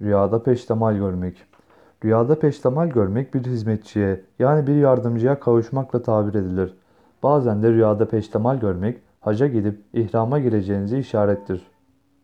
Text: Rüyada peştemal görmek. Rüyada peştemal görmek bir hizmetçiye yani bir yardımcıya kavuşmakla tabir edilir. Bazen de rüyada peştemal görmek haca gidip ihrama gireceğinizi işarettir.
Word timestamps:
Rüyada 0.00 0.42
peştemal 0.42 0.96
görmek. 0.96 1.44
Rüyada 2.04 2.38
peştemal 2.38 2.88
görmek 2.88 3.34
bir 3.34 3.44
hizmetçiye 3.44 4.20
yani 4.38 4.66
bir 4.66 4.76
yardımcıya 4.76 5.40
kavuşmakla 5.40 6.02
tabir 6.02 6.34
edilir. 6.34 6.74
Bazen 7.22 7.62
de 7.62 7.70
rüyada 7.70 8.08
peştemal 8.08 8.60
görmek 8.60 8.98
haca 9.20 9.46
gidip 9.46 9.80
ihrama 9.92 10.38
gireceğinizi 10.38 10.98
işarettir. 10.98 11.71